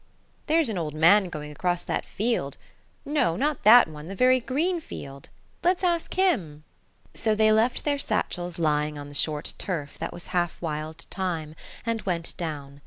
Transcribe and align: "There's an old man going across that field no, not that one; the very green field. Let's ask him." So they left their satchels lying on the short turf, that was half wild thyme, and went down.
"There's 0.47 0.67
an 0.67 0.79
old 0.79 0.95
man 0.95 1.29
going 1.29 1.51
across 1.51 1.83
that 1.83 2.05
field 2.05 2.57
no, 3.05 3.35
not 3.35 3.61
that 3.61 3.87
one; 3.87 4.07
the 4.07 4.15
very 4.15 4.39
green 4.39 4.79
field. 4.81 5.29
Let's 5.63 5.83
ask 5.83 6.15
him." 6.15 6.63
So 7.13 7.35
they 7.35 7.51
left 7.51 7.83
their 7.85 7.99
satchels 7.99 8.57
lying 8.57 8.97
on 8.97 9.09
the 9.09 9.13
short 9.13 9.53
turf, 9.59 9.99
that 9.99 10.11
was 10.11 10.25
half 10.33 10.59
wild 10.59 11.05
thyme, 11.11 11.55
and 11.85 12.01
went 12.01 12.35
down. 12.35 12.79